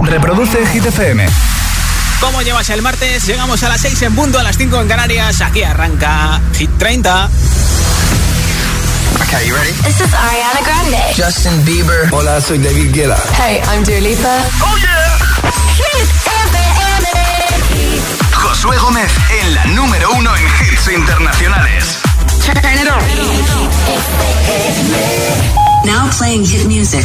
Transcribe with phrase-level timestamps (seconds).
[0.00, 1.26] Reproduce Hit FM.
[2.20, 3.26] ¿Cómo llevas el martes?
[3.26, 5.40] Llegamos a las 6 en punto, a las 5 en Canarias.
[5.40, 7.28] Aquí arranca Hit 30.
[9.22, 9.72] Okay, you ready?
[9.84, 10.98] This is Ariana Grande.
[11.16, 12.08] Justin Bieber.
[12.12, 13.16] Hola, soy David Guetta.
[13.36, 14.38] Hey, I'm Dua Lipa.
[14.62, 15.18] Oh yeah.
[15.76, 17.58] Hit FM.
[18.32, 19.10] Josué Gómez
[19.42, 21.98] en la número uno en hits internacionales.
[22.44, 23.02] Turn it on.
[25.84, 27.04] Now playing hit music.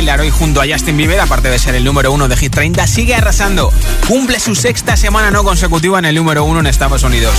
[0.00, 3.14] Hoy junto a Justin Bieber, aparte de ser el número uno de Hit 30, sigue
[3.14, 3.70] arrasando.
[4.08, 7.34] Cumple su sexta semana no consecutiva en el número uno en Estados Unidos.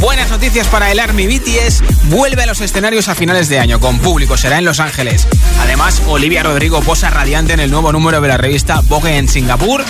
[0.00, 1.82] Buenas noticias para el Army BTS.
[2.10, 4.36] Vuelve a los escenarios a finales de año con público.
[4.36, 5.28] Será en Los Ángeles.
[5.60, 9.84] Además, Olivia Rodrigo posa radiante en el nuevo número de la revista Vogue en Singapur.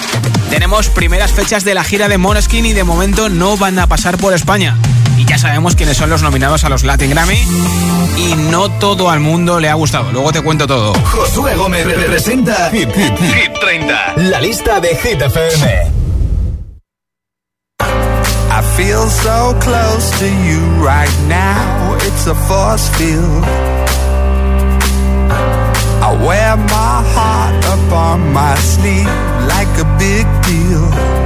[0.51, 4.19] Tenemos primeras fechas de la gira de Måneskin y de momento no van a pasar
[4.19, 4.77] por España.
[5.27, 7.37] Ya sabemos quiénes son los nominados a los Latin Grammy.
[8.17, 10.11] Y no todo al mundo le ha gustado.
[10.13, 10.95] Luego te cuento todo.
[10.95, 14.15] Josué Gómez representa Hit, Hit, Hit 30.
[14.17, 15.97] La lista de Hit FM.
[18.49, 21.97] I feel so close to you right now.
[22.07, 23.45] It's a force field.
[26.03, 29.11] I wear my heart up on my sleeve
[29.47, 31.26] like a big deal.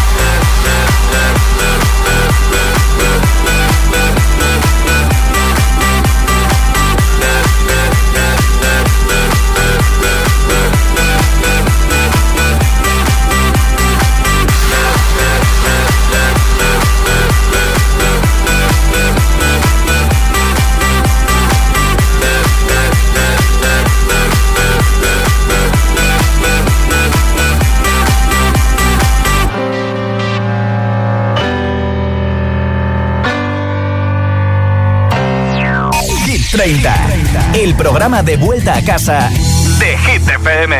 [36.63, 39.31] El programa de vuelta a casa
[39.79, 40.75] de Hit FM.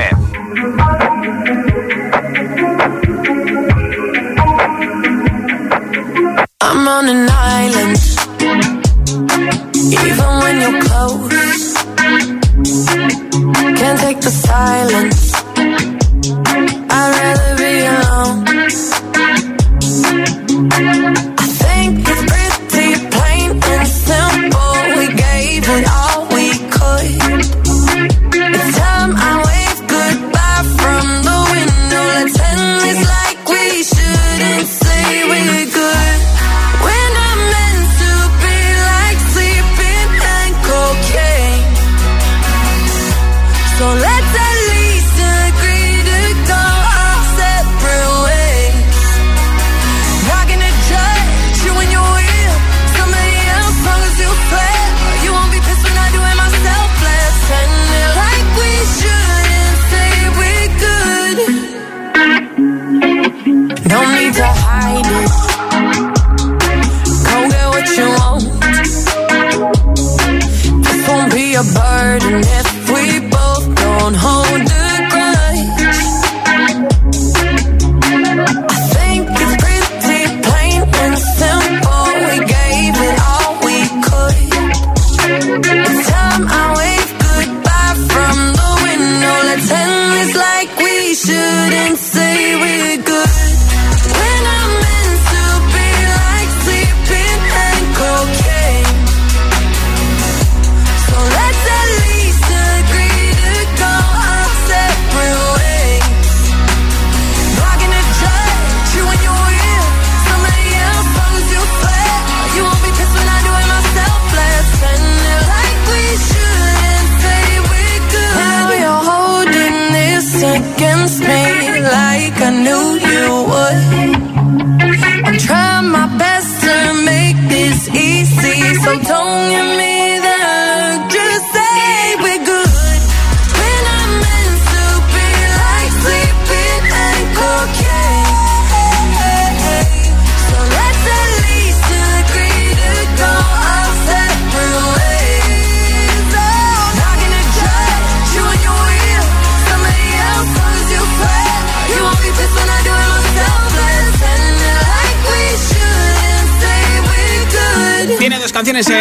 [6.62, 7.98] I'm on an island,
[9.92, 10.62] even when
[13.98, 15.51] take the.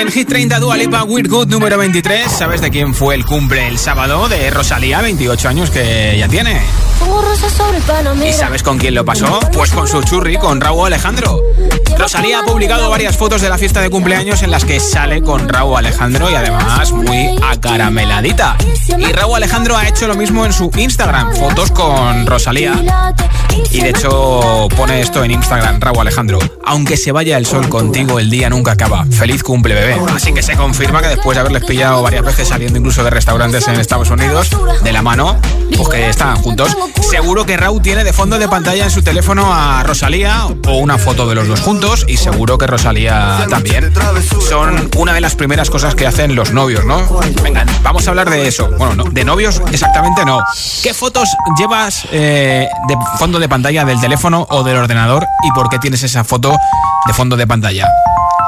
[0.00, 2.30] En Hit 30 Dua Lipa Weird Good número 23.
[2.30, 4.28] ¿Sabes de quién fue el cumple el sábado?
[4.28, 6.60] De Rosalía, 28 años que ya tiene.
[8.26, 9.40] ¿Y sabes con quién lo pasó?
[9.52, 11.40] Pues con su churri, con Raúl Alejandro.
[11.98, 15.48] Rosalía ha publicado varias fotos de la fiesta de cumpleaños en las que sale con
[15.48, 18.56] Raúl Alejandro y además muy acarameladita.
[18.96, 22.74] Y Raúl Alejandro ha hecho lo mismo en su Instagram, fotos con Rosalía.
[23.70, 26.38] Y de hecho pone esto en Instagram, Raúl Alejandro.
[26.64, 29.04] Aunque se vaya el sol contigo, el día nunca acaba.
[29.04, 29.89] Feliz cumple bebé.
[30.14, 33.66] Así que se confirma que después de haberles pillado varias veces saliendo incluso de restaurantes
[33.68, 34.50] en Estados Unidos,
[34.82, 35.36] de la mano,
[35.76, 36.76] pues que están juntos.
[37.10, 40.98] Seguro que Raúl tiene de fondo de pantalla en su teléfono a Rosalía o una
[40.98, 43.92] foto de los dos juntos y seguro que Rosalía también.
[44.48, 47.20] Son una de las primeras cosas que hacen los novios, ¿no?
[47.42, 48.68] Venga, vamos a hablar de eso.
[48.78, 50.40] Bueno, no, de novios exactamente no.
[50.82, 51.28] ¿Qué fotos
[51.58, 56.02] llevas eh, de fondo de pantalla del teléfono o del ordenador y por qué tienes
[56.02, 56.56] esa foto
[57.06, 57.88] de fondo de pantalla?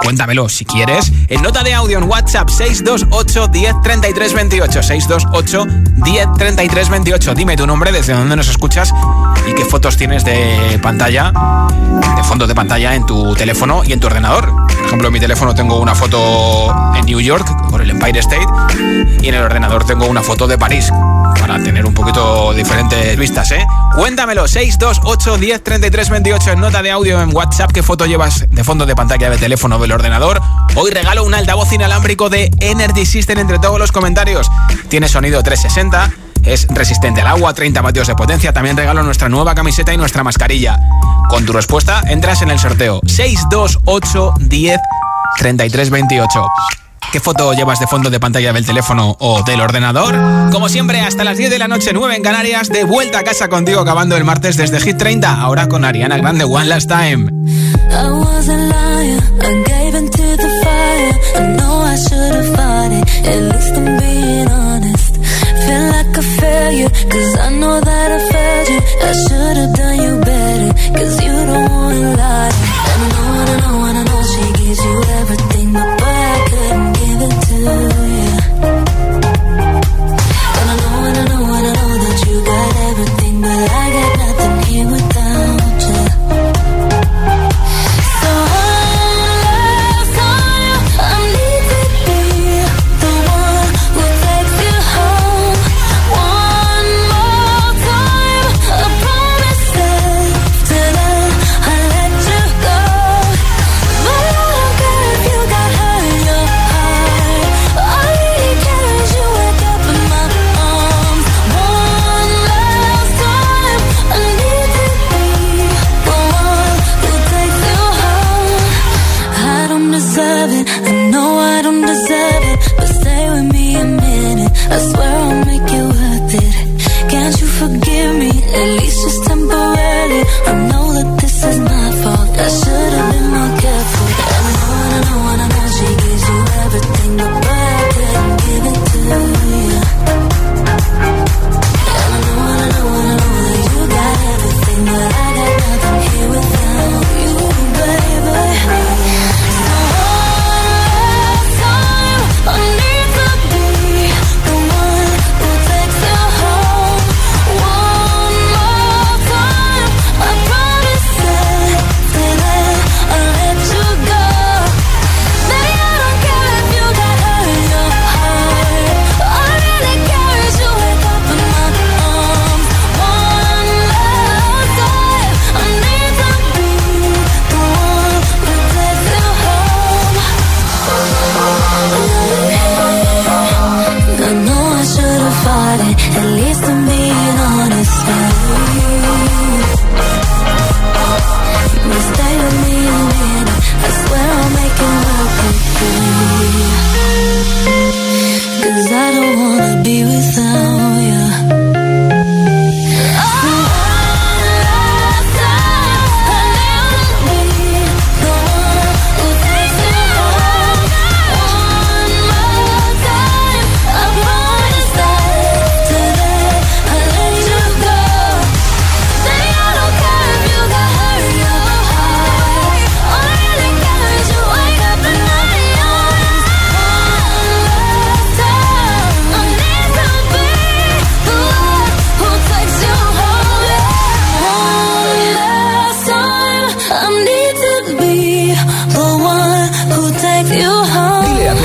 [0.02, 1.12] Cuéntamelo si quieres.
[1.28, 4.82] En nota de audio en WhatsApp 628 10 33 28.
[4.82, 5.66] 628
[5.97, 7.35] 10 33 28.
[7.35, 8.92] Dime tu nombre, desde dónde nos escuchas
[9.47, 11.32] y qué fotos tienes de pantalla,
[12.16, 14.52] de fondo de pantalla en tu teléfono y en tu ordenador.
[14.66, 18.47] Por ejemplo, en mi teléfono tengo una foto en New York por el Empire State
[19.23, 20.92] y en el ordenador tengo una foto de París
[21.52, 23.66] para tener un poquito diferentes vistas, ¿eh?
[23.94, 27.71] Cuéntamelo, 628 10 33 28 en nota de audio en WhatsApp.
[27.73, 30.40] ¿Qué foto llevas de fondo de pantalla de teléfono del ordenador?
[30.76, 34.50] Hoy regalo un altavoz inalámbrico de Energy System entre todos los comentarios.
[34.88, 36.11] Tiene sonido 360
[36.42, 38.54] es resistente al agua, 30 vatios de potencia.
[38.54, 40.80] También regalo nuestra nueva camiseta y nuestra mascarilla.
[41.28, 44.80] Con tu respuesta entras en el sorteo 628 10
[45.37, 46.47] 33 28.
[47.11, 50.14] ¿Qué foto llevas de fondo de pantalla del teléfono o del ordenador?
[50.50, 53.49] Como siempre, hasta las 10 de la noche, 9 en Canarias, de vuelta a casa
[53.49, 57.30] contigo acabando el martes desde Hit 30, ahora con Ariana Grande One Last Time.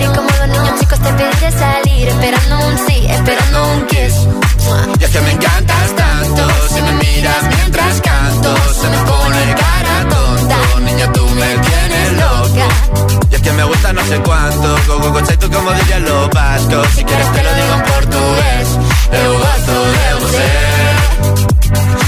[0.00, 4.14] Y como los niños chicos te pediré salir, esperando un sí, esperando un kiss.
[5.00, 10.08] Y es que me encantas tanto, si me miras mientras canto, se me pone cara
[10.08, 10.56] tonta.
[10.80, 12.68] Niña, tú me tienes loca.
[13.30, 16.86] Y es que me gusta no sé cuánto, go, go, tú como dirían los vascos.
[16.94, 18.68] Si quieres te lo digo en portugués,
[19.12, 22.07] eu gosto de você.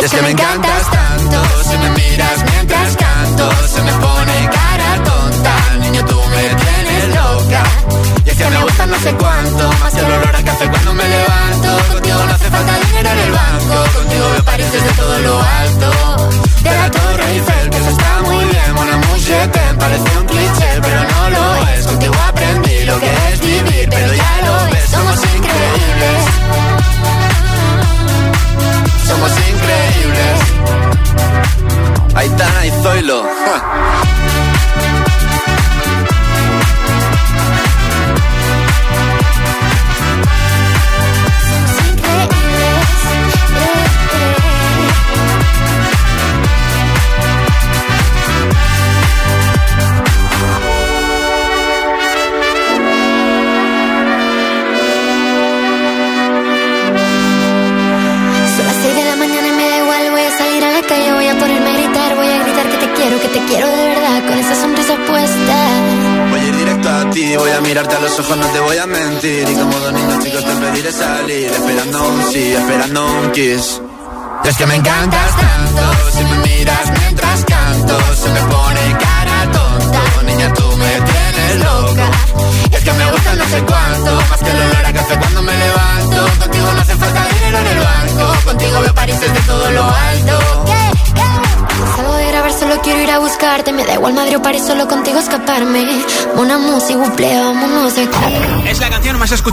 [0.00, 5.02] Y es que me encantas tanto Si me miras mientras canto Se me pone cara
[5.02, 5.54] tonta.
[5.80, 7.62] Niño, tú me tienes loca.
[8.24, 11.08] Y es que me gusta no sé cuánto Más el olor a café cuando me
[11.08, 11.92] levanto.
[11.92, 16.37] Contigo no hace falta dinero en el banco Contigo me pareces de todo lo alto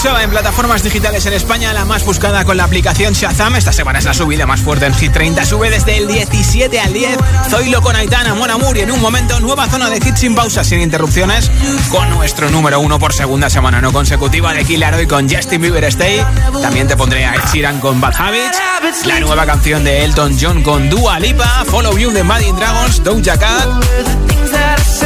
[0.05, 3.55] en plataformas digitales en España, la más buscada con la aplicación Shazam.
[3.55, 5.43] Esta semana es la subida más fuerte en Hit 30.
[5.45, 7.17] Sube desde el 17 al 10.
[7.49, 10.67] Zoilo con Aitana, Mon Amour y en un momento nueva zona de hits sin pausas,
[10.67, 11.49] sin interrupciones,
[11.89, 15.83] con nuestro número uno por segunda semana no consecutiva de Killaro y con Justin Bieber
[15.85, 16.23] Stay.
[16.61, 20.87] También te pondré a Ed con Bad Habits, la nueva canción de Elton John con
[20.87, 24.44] Dua Lipa, Follow You de Maddie Dragons, Doja Cat.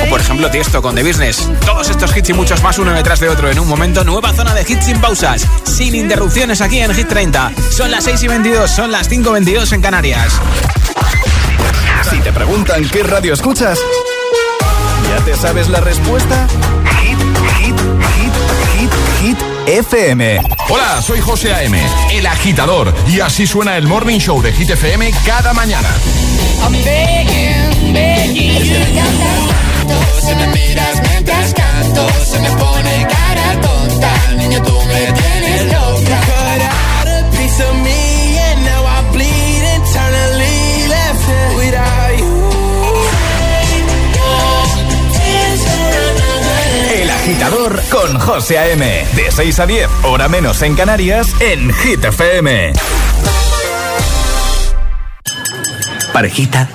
[0.10, 1.50] Por ejemplo Tiesto con The Business.
[1.65, 4.04] Todos estos hits y muchos más uno detrás de otro en un momento.
[4.04, 7.52] Nueva zona de hits sin pausas, sin interrupciones aquí en Hit 30.
[7.69, 10.34] Son las 6 y 22, son las 5 y 22 en Canarias.
[12.10, 13.80] Si te preguntan qué radio escuchas,
[15.10, 16.48] ¿Ya te sabes la respuesta?
[17.02, 17.17] Hit,
[17.58, 17.80] hit,
[18.15, 18.34] hit,
[18.76, 18.91] hit,
[19.22, 20.39] hit, FM.
[20.69, 21.80] Hola, soy José A.M.,
[22.12, 25.89] el agitador, y así suena el Morning Show de Hit FM cada mañana.
[26.62, 29.79] I'm begging, begging you.
[30.21, 34.12] Si me miras mientras canto, se me pone cara tonta.
[34.38, 36.19] Niño, tú me tienes loca.
[36.30, 41.25] Cut out a piece of me and now I bleed internally left
[41.58, 42.39] without you.
[47.02, 49.06] El agitador con José A.M.
[49.15, 52.73] De 6 a 10, hora menos en Canarias, en Hit FM.
[56.12, 56.67] Parejita,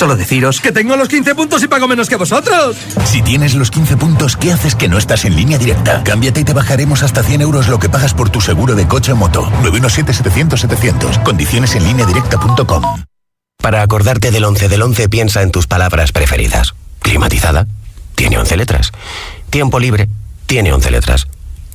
[0.00, 2.74] solo deciros que tengo los 15 puntos y pago menos que vosotros.
[3.04, 6.02] Si tienes los 15 puntos, ¿qué haces que no estás en línea directa?
[6.04, 9.12] Cámbiate y te bajaremos hasta 100 euros lo que pagas por tu seguro de coche
[9.12, 9.44] o moto.
[9.62, 11.22] 917-700-700.
[11.22, 12.82] Condiciones en línea directa.com.
[13.58, 16.72] Para acordarte del 11 del 11, piensa en tus palabras preferidas.
[17.00, 17.66] Climatizada,
[18.14, 18.92] tiene 11 letras.
[19.50, 20.08] Tiempo libre,
[20.46, 21.26] tiene 11 letras.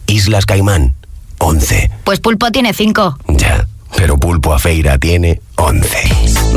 [0.08, 0.96] Islas Caimán,
[1.38, 1.92] 11.
[2.04, 3.20] Pues Pulpo tiene 5.
[3.28, 5.98] Ya, pero Pulpo a Feira tiene 11.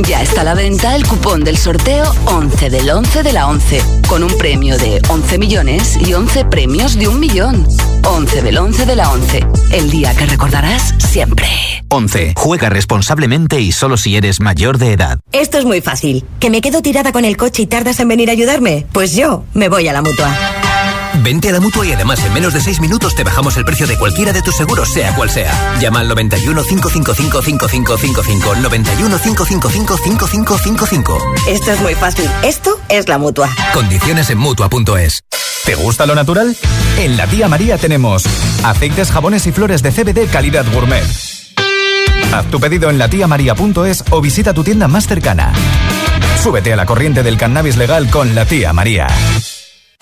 [0.07, 3.83] Ya está a la venta el cupón del sorteo 11 del 11 de la 11,
[4.09, 7.67] con un premio de 11 millones y 11 premios de un millón.
[8.05, 11.47] 11 del 11 de la 11, el día que recordarás siempre.
[11.89, 12.35] 11.
[12.37, 15.19] Juega responsablemente y solo si eres mayor de edad.
[15.33, 16.25] Esto es muy fácil.
[16.41, 18.87] ¿Que me quedo tirada con el coche y tardas en venir a ayudarme?
[18.93, 20.37] Pues yo me voy a la mutua.
[21.29, 23.87] Vente a la mutua y además en menos de 6 minutos te bajamos el precio
[23.87, 25.53] de cualquiera de tus seguros, sea cual sea.
[25.79, 31.19] Llama al 91 555 5555 91 555 5555.
[31.47, 32.31] Esto es muy fácil.
[32.43, 33.51] Esto es la mutua.
[33.75, 35.23] Condiciones en mutua.es.
[35.67, 36.57] ¿Te gusta lo natural?
[36.97, 38.25] En la tía María tenemos
[38.65, 41.05] aceites, jabones y flores de CBD calidad gourmet.
[42.33, 45.53] Haz tu pedido en latiamaria.es o visita tu tienda más cercana.
[46.43, 49.09] Súbete a la corriente del cannabis legal con la tía María.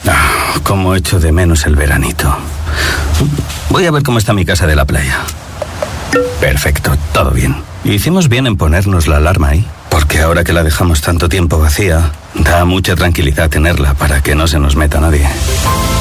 [0.04, 2.36] Ah, cómo echo de menos el veranito.
[3.70, 5.20] Voy a ver cómo está mi casa de la playa.
[6.40, 7.56] Perfecto, todo bien.
[7.84, 12.12] Hicimos bien en ponernos la alarma ahí, porque ahora que la dejamos tanto tiempo vacía,
[12.34, 15.26] da mucha tranquilidad tenerla para que no se nos meta nadie.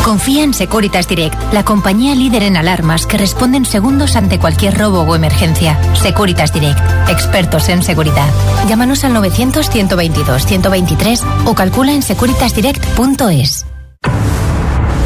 [0.04, 4.78] Confía en Securitas Direct, la compañía líder en alarmas que responde en segundos ante cualquier
[4.78, 5.80] robo o emergencia.
[5.96, 6.80] Securitas Direct,
[7.10, 8.28] expertos en seguridad.
[8.68, 13.66] Llámanos al 900-122-123 o calcula en securitasdirect.es.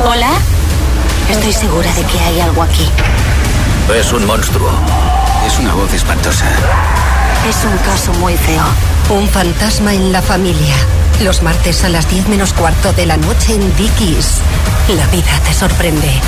[0.06, 0.32] Hola.
[1.30, 2.88] Estoy segura de que hay algo aquí.
[3.96, 4.70] Es un monstruo.
[5.46, 6.46] Es una voz espantosa.
[7.48, 8.64] Es un caso muy feo.
[9.10, 10.76] Un fantasma en la familia.
[11.22, 14.38] Los martes a las 10 menos cuarto de la noche en Dickies.
[14.90, 16.22] La vida te sorprende.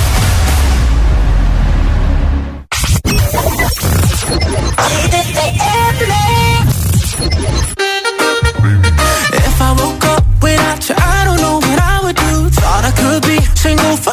[13.62, 14.11] Single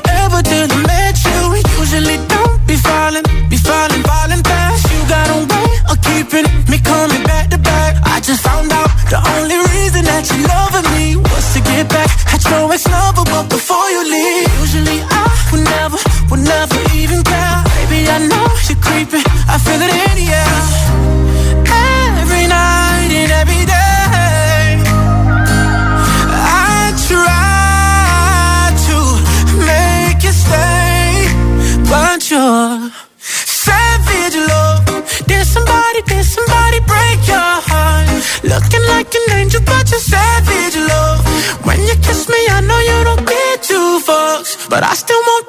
[44.69, 45.48] but I still want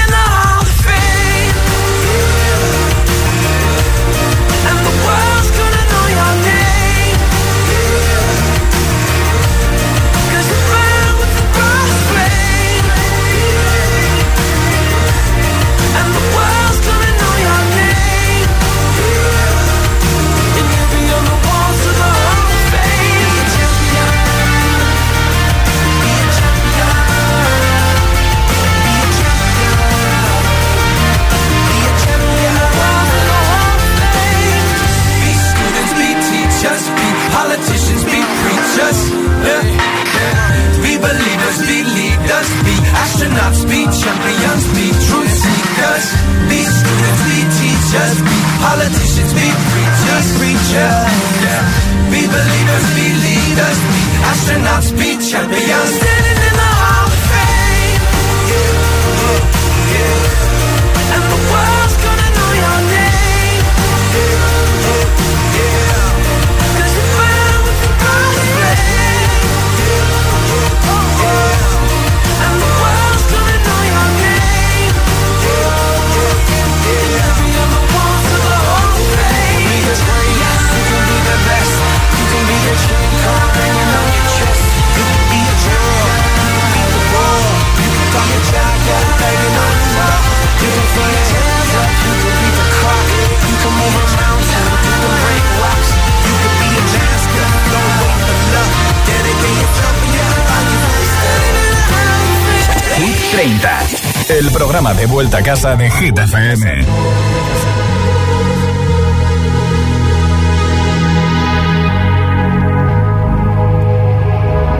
[105.01, 106.85] de vuelta a casa de Hit FM.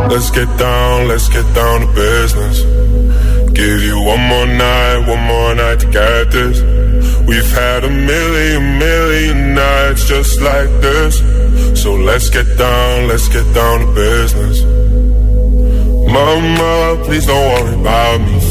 [0.09, 2.61] Let's get down, let's get down to business.
[3.53, 6.61] Give you one more night, one more night to get this.
[7.25, 11.17] We've had a million, million nights just like this.
[11.81, 14.61] So let's get down, let's get down to business.
[16.13, 18.50] Mama, please don't worry about me.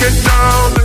[0.00, 0.80] Get down,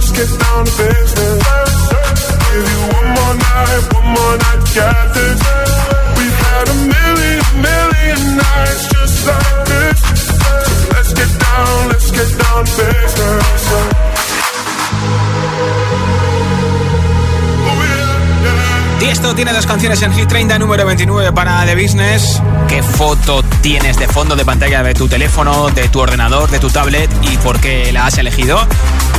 [19.26, 22.42] you tiene dos canciones en Hit 30, número 29 para The Business.
[22.70, 26.70] ¿Qué foto tienes de fondo de pantalla de tu teléfono, de tu ordenador, de tu
[26.70, 28.60] tablet y por qué la has elegido?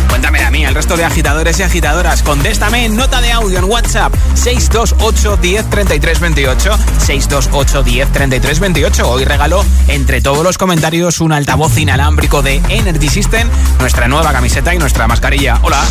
[0.09, 2.23] Cuéntame a mí, al resto de agitadores y agitadoras.
[2.23, 6.79] Contéstame en nota de audio en WhatsApp 628 10 33 28.
[6.99, 9.11] 628 10 33 28.
[9.11, 13.49] Hoy regalo entre todos los comentarios un altavoz inalámbrico de Energy System,
[13.81, 15.59] nuestra nueva camiseta y nuestra mascarilla.
[15.63, 15.83] Hola.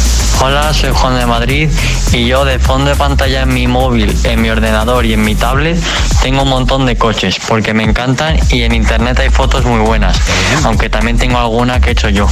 [0.42, 1.70] Hola, soy Juan de Madrid
[2.12, 5.36] y yo de fondo de pantalla en mi móvil, en mi ordenador y en mi
[5.36, 5.78] tablet
[6.22, 10.18] tengo un montón de coches porque me encantan y en internet hay fotos muy buenas,
[10.64, 12.28] aunque también tengo alguna que he hecho yo.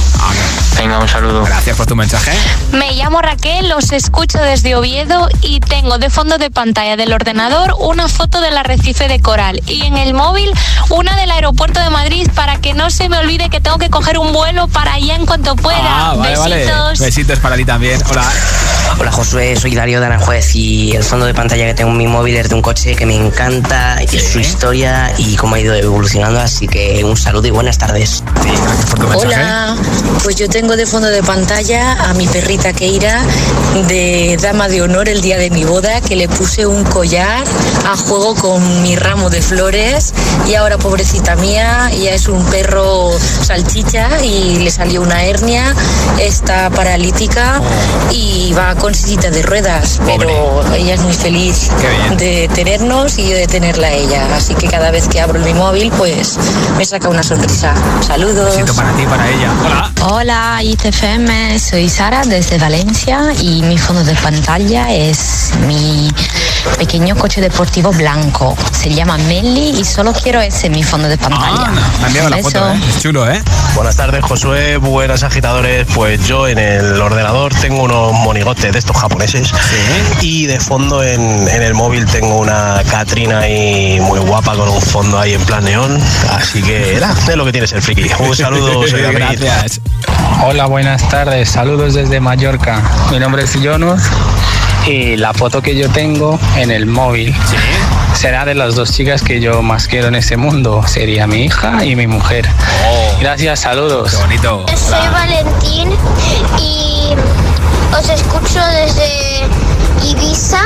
[0.76, 1.44] Venga, un saludo.
[1.44, 2.32] Gracias por tu mensaje.
[2.72, 7.74] Me llamo Raquel, os escucho desde Oviedo y tengo de fondo de pantalla del ordenador
[7.78, 10.52] una foto del arrecife de coral y en el móvil
[10.90, 14.18] una del aeropuerto de Madrid para que no se me olvide que tengo que coger
[14.18, 15.78] un vuelo para allá en cuanto pueda.
[15.82, 16.76] Ah, vale, Besitos.
[16.76, 16.98] vale.
[16.98, 18.00] Besitos para ti también.
[18.10, 18.24] Hola.
[18.98, 22.06] Hola Josué, soy Darío de Aranjuez y el fondo de pantalla que tengo en mi
[22.06, 25.74] móvil es de un coche que me encanta, y su historia y cómo ha ido
[25.74, 28.22] evolucionando, así que un saludo y buenas tardes.
[29.16, 29.74] Hola,
[30.22, 33.22] pues yo tengo de fondo de pantalla a mi perrita Keira
[33.88, 37.42] de dama de honor el día de mi boda, que le puse un collar
[37.86, 40.12] a juego con mi ramo de flores
[40.46, 45.74] y ahora pobrecita mía, ella es un perro salchicha y le salió una hernia,
[46.20, 47.62] está paralítica
[48.10, 51.70] y va con sillita de ruedas, pero ella es muy feliz
[52.18, 55.54] de tenernos y yo de tenerla a ella, así que cada vez que abro mi
[55.54, 56.38] móvil pues
[56.76, 57.74] me saca una sonrisa.
[58.06, 58.54] Saludos.
[58.54, 59.50] Besito para ti para ella.
[59.64, 59.92] Hola.
[60.06, 60.62] Hola
[61.58, 66.10] Soy Sara desde Valencia y mi fondo de pantalla es mi
[66.78, 68.56] pequeño coche deportivo blanco.
[68.72, 71.70] Se llama Melly y solo quiero ese mi fondo de pantalla.
[72.12, 72.80] Me la foto, ¿eh?
[72.88, 73.40] Es chulo, ¿eh?
[73.74, 74.78] Buenas tardes, Josué.
[74.78, 75.86] Buenas agitadores.
[75.94, 79.52] Pues yo en el ordenador tengo unos monigotes de estos japoneses.
[80.20, 84.82] Y de fondo en, en el móvil tengo una Katrina ahí muy guapa con un
[84.82, 86.00] fondo ahí en plan neón.
[86.30, 88.10] Así que era, es lo que tiene ser friki.
[88.18, 89.38] Un saludo, soy David.
[89.38, 89.80] Gracias.
[90.42, 91.48] Hola, buenas tardes.
[91.48, 92.82] Saludos desde Mallorca.
[93.10, 94.08] Mi nombre es Jonas
[94.86, 97.34] y la foto que yo tengo en el móvil
[98.14, 100.82] será de las dos chicas que yo más quiero en este mundo.
[100.86, 102.48] Sería mi hija y mi mujer.
[103.20, 104.12] Gracias, saludos.
[104.12, 104.66] Qué bonito.
[104.76, 105.90] Soy Valentín
[106.58, 107.14] y
[107.96, 109.46] os escucho desde
[110.08, 110.60] Ibiza.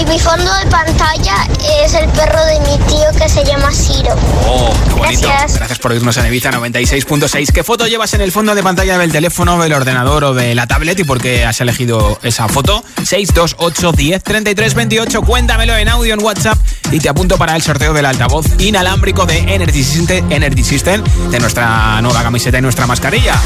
[0.00, 1.46] Y mi fondo de pantalla
[1.84, 4.16] es el perro de mi tío que se llama Ciro.
[4.46, 5.28] Oh, qué bonito.
[5.28, 5.58] Gracias.
[5.58, 7.52] Gracias por irnos en Ibiza 96.6.
[7.52, 10.66] ¿Qué foto llevas en el fondo de pantalla del teléfono, del ordenador o de la
[10.66, 12.82] tablet y por qué has elegido esa foto?
[13.04, 15.20] 628 10 33 28.
[15.20, 16.58] Cuéntamelo en audio en WhatsApp
[16.90, 21.40] y te apunto para el sorteo del altavoz inalámbrico de Energy System, Energy System de
[21.40, 23.38] nuestra nueva camiseta y nuestra mascarilla.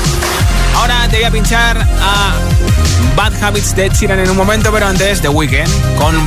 [0.76, 2.34] Ahora te voy a pinchar a
[3.16, 6.26] Bad Habits de Sheeran en un momento, pero antes The Weeknd con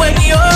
[0.00, 0.49] when you're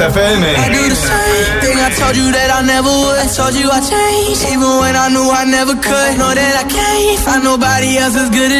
[0.00, 0.38] FM.
[0.42, 3.28] I do the same thing I told you that I never would.
[3.36, 6.12] Told you I changed, even when I knew I never could.
[6.18, 8.59] Know that I can't find nobody else as good as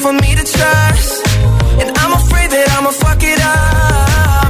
[0.00, 1.26] For me to trust,
[1.78, 4.49] and I'm afraid that I'ma fuck it up.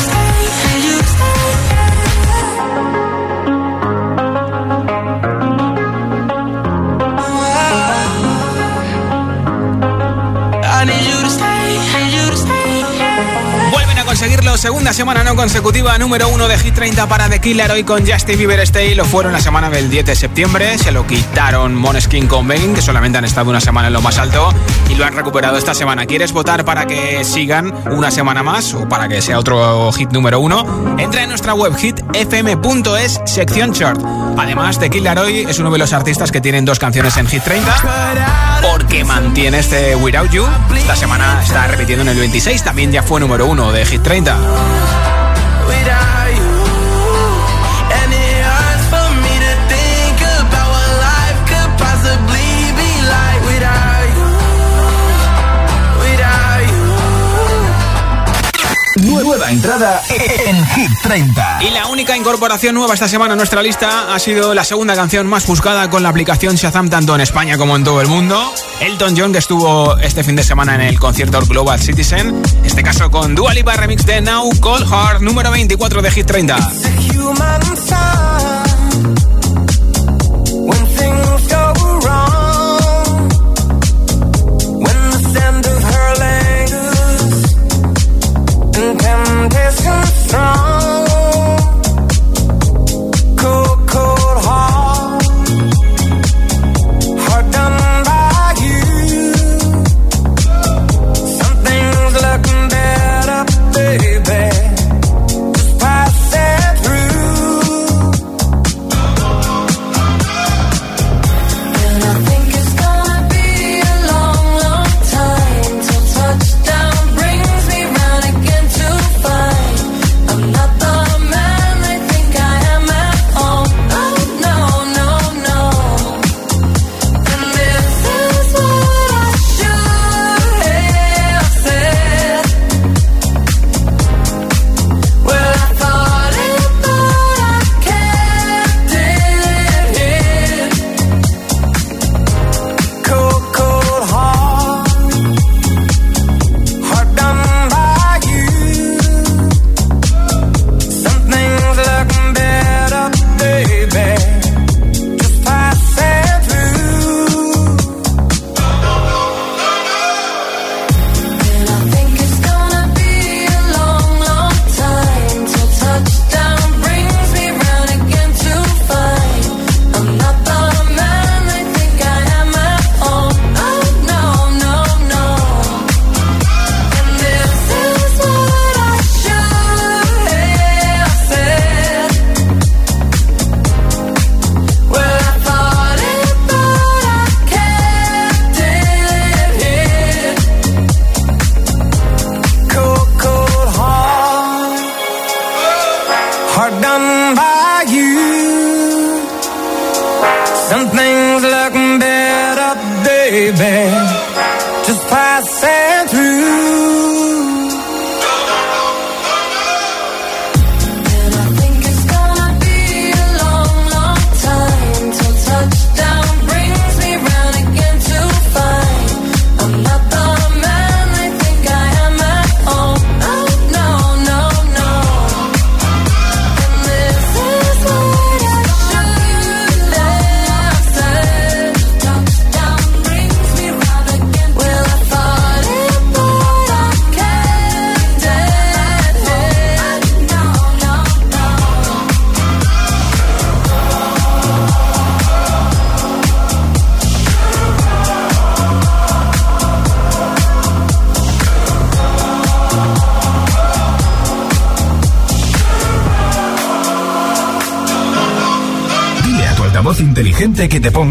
[14.21, 18.05] conseguirlo, segunda semana no consecutiva, número uno de Hit 30 para The Killer hoy con
[18.05, 18.93] Justin Bieber Stay.
[18.93, 22.83] Lo fueron la semana del 10 de septiembre, se lo quitaron Moneskin con Bane, que
[22.83, 24.53] solamente han estado una semana en lo más alto,
[24.89, 26.05] y lo han recuperado esta semana.
[26.05, 30.39] ¿Quieres votar para que sigan una semana más o para que sea otro hit número
[30.39, 30.95] uno?
[30.99, 33.99] Entra en nuestra web hitfm.es, sección chart.
[34.37, 37.41] Además, The Killer hoy es uno de los artistas que tienen dos canciones en Hit
[37.43, 40.45] 30, porque mantiene este Without You.
[40.75, 44.10] Esta semana está repitiendo en el 26, también ya fue número uno de Hit 30.
[44.11, 44.51] 30.
[59.51, 61.59] Entrada en Hit 30.
[61.61, 65.27] Y la única incorporación nueva esta semana a nuestra lista ha sido la segunda canción
[65.27, 68.53] más buscada con la aplicación Shazam tanto en España como en todo el mundo.
[68.79, 73.11] Elton John que estuvo este fin de semana en el concierto Global Citizen, este caso
[73.11, 76.57] con Dua Lipa remix de Now Cold Heart número 24 de Hit 30.
[89.41, 90.70] I'm kissing strong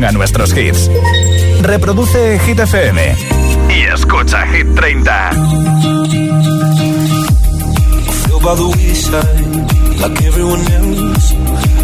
[0.01, 0.91] ponga nuestros hits.
[1.61, 3.15] Reproduce Hit FM
[3.69, 5.11] y escucha Hit 30.
[8.43, 11.35] by the wayside, like everyone else.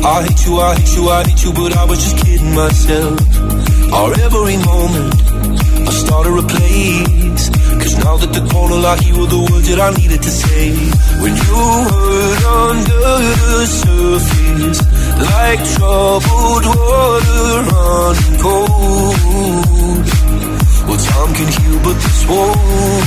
[0.03, 3.21] I hate you, I hate you, I hate you, but I was just kidding myself.
[3.93, 5.15] Our every moment,
[5.87, 7.36] I started a place.
[8.37, 10.69] The corner like you were the words that I needed to say.
[11.23, 11.57] When you
[11.89, 13.17] hurt under
[13.49, 14.81] the surface.
[15.25, 20.05] like troubled water running cold.
[20.87, 23.07] Well, time can heal, but this won't.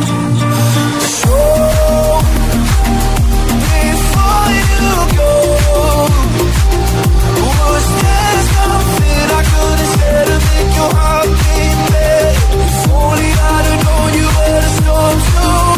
[12.53, 15.70] If only I'd have known you were the storm to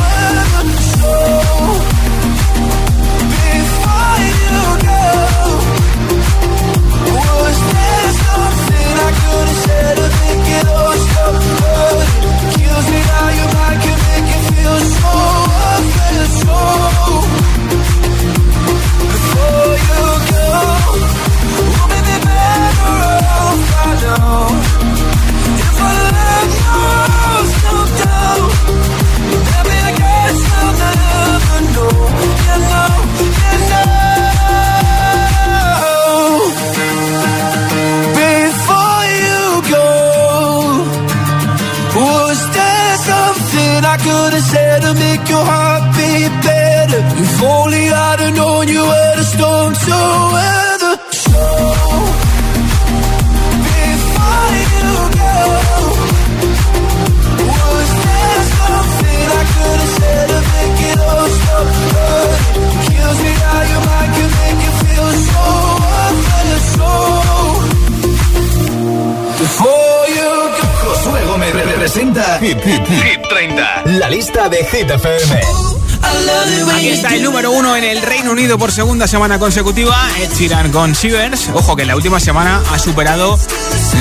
[78.57, 81.49] Por segunda semana consecutiva, Ed Sheeran con Shivers.
[81.53, 83.37] Ojo que la última semana ha superado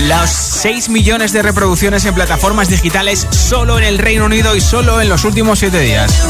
[0.06, 5.00] los 6 millones de reproducciones en plataformas digitales solo en el Reino Unido y solo
[5.00, 6.22] en los últimos 7 días.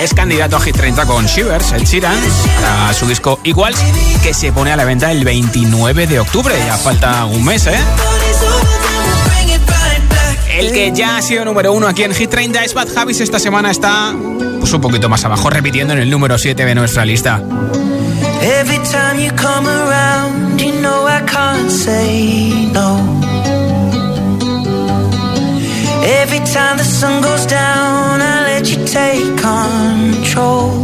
[0.00, 2.18] Es candidato a Hit 30 con Shivers, Ed Sheeran,
[2.66, 3.74] a su disco Igual,
[4.22, 6.54] que se pone a la venta el 29 de octubre.
[6.66, 7.78] Ya falta un mes, ¿eh?
[10.56, 13.20] El que ya ha sido número uno aquí en Hit 30 es Bad Habits.
[13.20, 14.14] Esta semana está
[14.64, 17.42] pues un poquito más abajo, repitiendo en el número 7 de nuestra lista.
[18.40, 22.98] Every time you come around, you know I can't say no.
[26.22, 30.83] Every Anytime the sun goes down, I let you take control.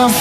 [0.00, 0.12] of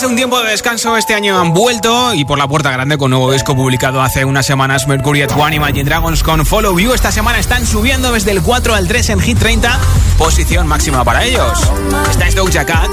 [0.00, 3.30] un tiempo de descanso, este año han vuelto y por la puerta grande con nuevo
[3.30, 6.94] disco publicado hace unas semanas Mercury at One Imagine Dragons con Follow You.
[6.94, 9.78] Esta semana están subiendo desde el 4 al 3 en Hit 30,
[10.16, 11.70] posición máxima para ellos.
[12.10, 12.88] Esta es Doja Cat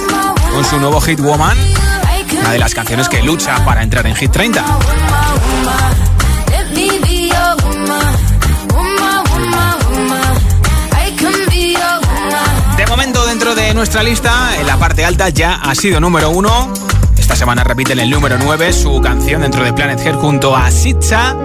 [0.51, 1.57] con su nuevo hit Woman,
[2.37, 4.65] una de las canciones que lucha para entrar en Hit 30.
[12.77, 16.88] De momento dentro de nuestra lista, en la parte alta ya ha sido número uno.
[17.29, 21.35] Esta semana repiten el número 9 su canción dentro de Planet Head junto a Sitza,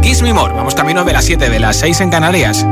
[0.00, 0.54] Kiss Me More.
[0.54, 2.64] Vamos camino de las 7, de las 6 en Canarias.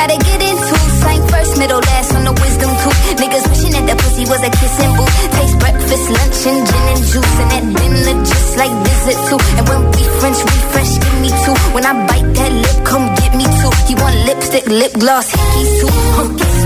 [0.00, 0.74] gotta get into.
[1.04, 3.00] sight first, middle last on the wisdom tooth.
[3.20, 5.14] Niggas wishing that the pussy was a kissing booth.
[5.36, 7.36] Takes breakfast, lunch, and gin and juice.
[7.40, 9.40] And that dinner just like visit too.
[9.58, 11.56] And when we French refresh, give me two.
[11.74, 13.72] When I bite that lip, come get me two.
[13.90, 15.92] You want lipstick, lip gloss, hickeys too.
[16.10, 16.59] Huh.